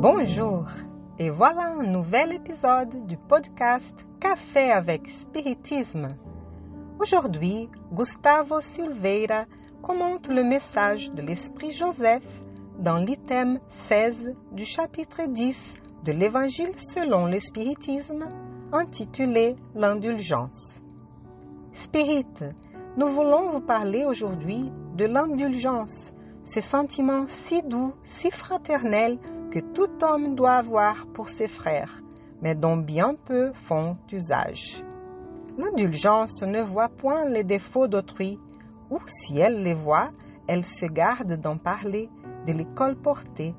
[0.00, 0.64] Bonjour
[1.18, 6.08] et voilà un nouvel épisode du podcast Café avec Spiritisme.
[6.98, 9.44] Aujourd'hui, Gustavo Silveira
[9.82, 12.24] commente le message de l'Esprit Joseph
[12.78, 13.58] dans l'item
[13.88, 15.74] 16 du chapitre 10
[16.06, 18.26] de l'Évangile selon le Spiritisme
[18.72, 20.80] intitulé L'indulgence.
[21.74, 22.24] Spirit,
[22.96, 26.10] nous voulons vous parler aujourd'hui de l'indulgence,
[26.42, 29.18] ce sentiment si doux, si fraternel
[29.50, 32.02] que tout homme doit avoir pour ses frères,
[32.40, 34.82] mais dont bien peu font usage.
[35.58, 38.38] L'indulgence ne voit point les défauts d'autrui,
[38.90, 40.10] ou si elle les voit,
[40.48, 42.08] elle se garde d'en parler,
[42.46, 43.54] de les colporter.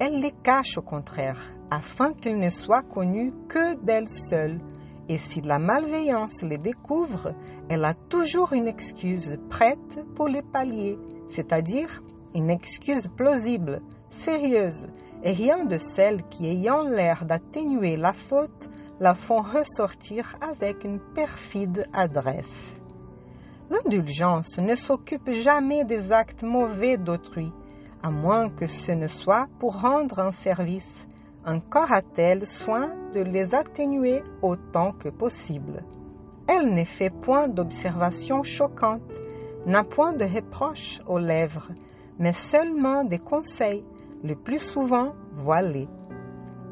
[0.00, 4.60] Elle les cache au contraire, afin qu'ils ne soient connus que d'elle seule.
[5.08, 7.32] Et si la malveillance les découvre,
[7.68, 12.02] elle a toujours une excuse prête pour les pallier, c'est-à-dire
[12.34, 14.88] une excuse plausible, sérieuse,
[15.26, 21.00] et rien de celles qui, ayant l'air d'atténuer la faute, la font ressortir avec une
[21.00, 22.80] perfide adresse.
[23.68, 27.50] L'indulgence ne s'occupe jamais des actes mauvais d'autrui,
[28.04, 31.08] à moins que ce ne soit pour rendre un service.
[31.44, 35.82] Encore a-t-elle soin de les atténuer autant que possible.
[36.48, 39.20] Elle ne fait point d'observations choquantes,
[39.66, 41.72] n'a point de reproches aux lèvres,
[42.20, 43.84] mais seulement des conseils,
[44.26, 45.88] le plus souvent voilés.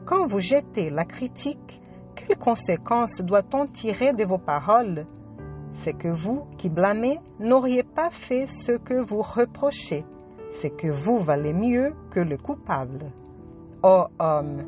[0.04, 1.80] Quand vous jetez la critique,
[2.14, 5.06] quelles conséquences doit-on tirer de vos paroles?
[5.72, 10.04] C'est que vous, qui blâmez, n'auriez pas fait ce que vous reprochez.
[10.52, 13.10] C'est que vous valez mieux que le coupable.
[13.82, 14.64] Ô homme,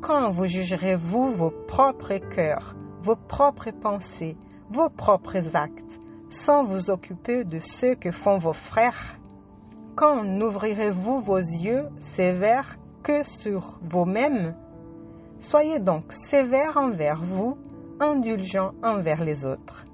[0.00, 4.36] quand vous jugerez-vous vos propres cœurs, vos propres pensées,
[4.70, 9.18] vos propres actes, sans vous occuper de ceux que font vos frères?
[9.98, 14.54] Quand n'ouvrirez-vous vos yeux sévères que sur vous-même?
[15.40, 17.58] Soyez donc sévères envers vous,
[17.98, 19.84] indulgents envers les autres.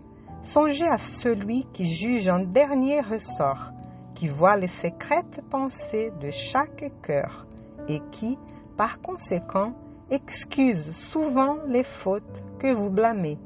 [0.42, 3.72] Songez à celui qui juge en dernier ressort,
[4.14, 7.46] qui voit les secrètes pensées de chaque cœur
[7.88, 8.36] et qui,
[8.76, 9.72] par conséquent,
[10.10, 13.38] excuse souvent les fautes que vous blâmez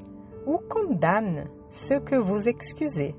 [0.45, 3.15] ou condamne ceux que vous excusez,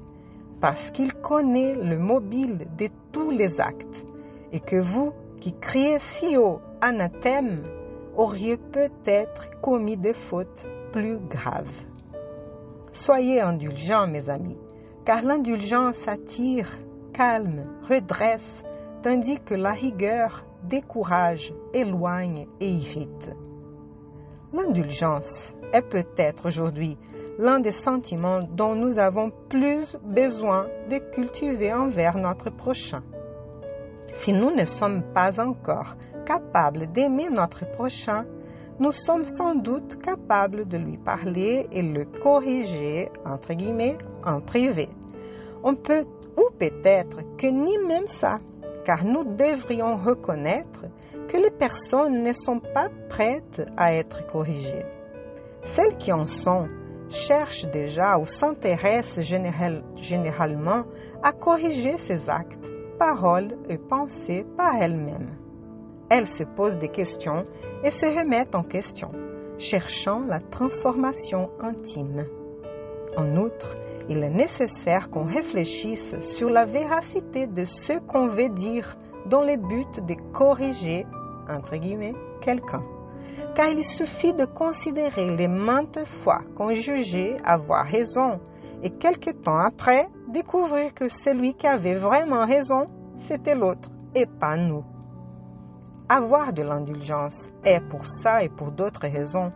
[0.62, 4.06] parce qu'il connaît le mobile de tous les actes,
[4.52, 7.58] et que vous, qui criez si haut anathème,
[8.16, 11.86] auriez peut-être commis des fautes plus graves.
[12.92, 14.58] Soyez indulgents, mes amis,
[15.06, 16.78] car l'indulgence attire,
[17.14, 18.64] calme, redresse,
[19.02, 23.30] tandis que la rigueur décourage, éloigne et irrite.
[24.52, 26.98] L'indulgence est peut-être aujourd'hui
[27.40, 33.02] l'un des sentiments dont nous avons plus besoin de cultiver envers notre prochain.
[34.16, 35.96] Si nous ne sommes pas encore
[36.26, 38.26] capables d'aimer notre prochain,
[38.78, 44.90] nous sommes sans doute capables de lui parler et le corriger, entre guillemets, en privé.
[45.64, 46.06] On peut,
[46.36, 48.36] ou peut-être que ni même ça,
[48.84, 50.82] car nous devrions reconnaître
[51.30, 54.86] que les personnes ne sont pas prêtes à être corrigées.
[55.64, 56.68] Celles qui en sont
[57.10, 60.84] cherchent déjà ou s'intéressent général, généralement
[61.24, 65.38] à corriger ses actes, paroles et pensées par elles-mêmes.
[66.10, 67.44] Elles se posent des questions
[67.84, 69.10] et se remettent en question,
[69.58, 72.26] cherchant la transformation intime.
[73.18, 73.76] En outre,
[74.08, 78.98] il est nécessaire qu'on réfléchisse sur la véracité de ce qu'on veut dire
[79.28, 81.06] dans le but de corriger,
[81.48, 82.82] entre guillemets, quelqu'un
[83.60, 88.40] car il suffit de considérer les maintes fois qu'on jugeait avoir raison
[88.82, 92.86] et quelque temps après découvrir que celui qui avait vraiment raison,
[93.18, 94.86] c'était l'autre et pas nous.
[96.08, 99.50] Avoir de l'indulgence est pour ça et pour d'autres raisons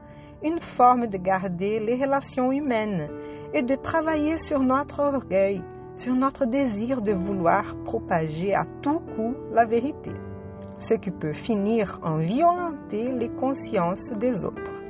[0.43, 3.07] une forme de garder les relations humaines
[3.53, 5.61] et de travailler sur notre orgueil,
[5.95, 10.11] sur notre désir de vouloir propager à tout coup la vérité
[10.83, 14.81] ce qui peut finir en violenter les consciences des autres.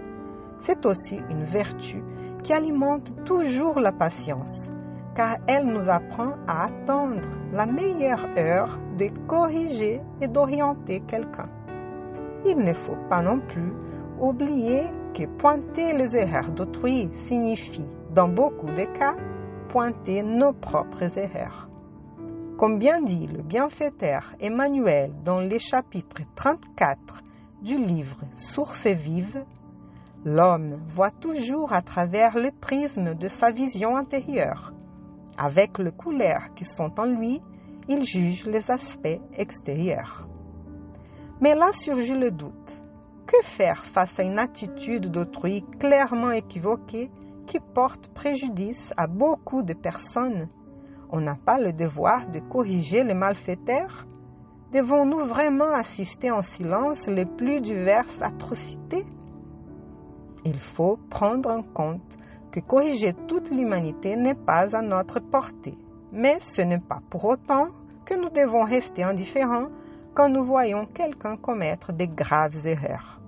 [0.62, 2.04] C'est aussi une vertu
[2.42, 4.69] qui alimente toujours la patience,
[5.13, 7.22] car elle nous apprend à attendre
[7.54, 11.50] la meilleure heure de corriger et d'orienter quelqu'un.
[12.45, 13.72] Il ne faut pas non plus
[14.19, 17.86] oublier que pointer les erreurs d'autrui signifie,
[18.16, 19.16] dans beaucoup de cas,
[19.69, 21.69] pointer nos propres erreurs.
[22.57, 27.23] Comme bien dit le bienfaiteur Emmanuel dans les chapitres 34
[27.63, 29.44] du livre Sources vives,
[30.23, 34.71] l'homme voit toujours à travers le prisme de sa vision intérieure.
[35.35, 37.41] Avec les couleurs qui sont en lui,
[37.89, 40.27] il juge les aspects extérieurs.
[41.41, 42.71] Mais là surgit le doute.
[43.25, 47.09] Que faire face à une attitude d'autrui clairement équivoquée
[47.47, 50.47] qui porte préjudice à beaucoup de personnes
[51.15, 54.07] On n'a pas le devoir de corriger les malfaiteurs
[54.74, 59.06] Devons-nous vraiment assister en silence les plus diverses atrocités?
[60.45, 62.18] Il faut prendre en compte
[62.51, 65.77] que corriger toute l'humanité n'est pas à notre portée,
[66.12, 67.68] mais ce n'est pas pour autant
[68.04, 69.68] que nous devons rester indifférents
[70.16, 73.21] quand nous voyons quelqu'un commettre de graves erreurs.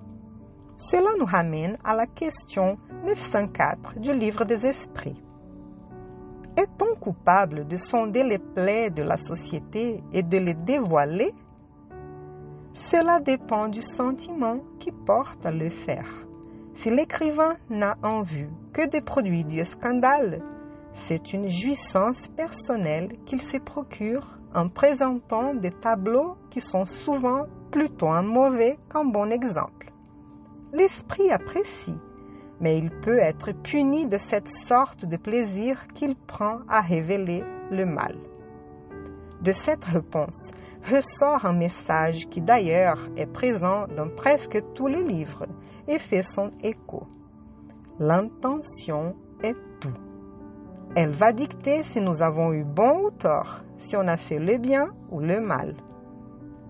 [0.78, 5.22] Cela nous ramène à la question 904 du livre des esprits.
[6.56, 11.34] Est-on coupable de sonder les plaies de la société et de les dévoiler?
[12.72, 16.08] Cela dépend du sentiment qui porte à le faire.
[16.74, 20.42] Si l'écrivain n'a en vue que des produits du scandale,
[20.94, 28.08] c'est une jouissance personnelle qu'il se procure en présentant des tableaux qui sont souvent plutôt
[28.08, 29.92] un mauvais qu'un bon exemple.
[30.72, 31.98] L'esprit apprécie,
[32.60, 37.84] mais il peut être puni de cette sorte de plaisir qu'il prend à révéler le
[37.84, 38.16] mal.
[39.42, 40.50] De cette réponse
[40.90, 45.46] ressort un message qui d'ailleurs est présent dans presque tous les livres
[45.88, 47.06] et fait son écho.
[47.98, 49.94] L'intention est tout.
[50.96, 54.56] Elle va dicter si nous avons eu bon ou tort, si on a fait le
[54.58, 55.74] bien ou le mal.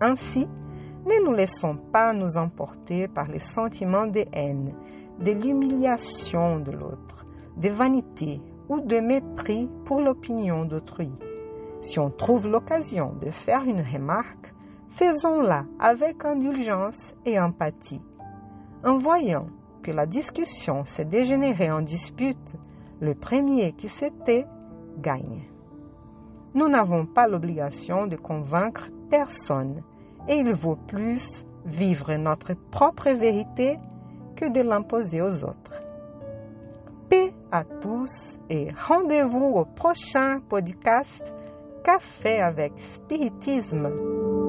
[0.01, 0.49] Ainsi,
[1.07, 4.73] ne nous laissons pas nous emporter par les sentiments de haine,
[5.19, 7.25] de l'humiliation de l'autre,
[7.57, 11.11] de vanité ou de mépris pour l'opinion d'autrui.
[11.81, 14.53] Si on trouve l'occasion de faire une remarque,
[14.91, 18.03] faisons-la avec indulgence et empathie.
[18.85, 19.49] En voyant
[19.83, 22.57] que la discussion s'est dégénérée en dispute,
[23.01, 24.47] le premier qui s'était
[24.99, 25.49] gagne.
[26.55, 29.83] Nous n'avons pas l'obligation de convaincre personne
[30.29, 33.79] et il vaut plus vivre notre propre vérité
[34.37, 35.81] que de l'imposer aux autres.
[37.09, 41.35] Paix à tous et rendez-vous au prochain podcast
[41.83, 44.46] Café avec Spiritisme.